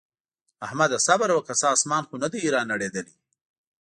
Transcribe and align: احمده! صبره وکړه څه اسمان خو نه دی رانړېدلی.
احمده! 0.65 0.97
صبره 1.07 1.33
وکړه 1.35 1.55
څه 1.61 1.67
اسمان 1.75 2.03
خو 2.07 2.15
نه 2.23 2.27
دی 2.33 2.51
رانړېدلی. 2.55 3.13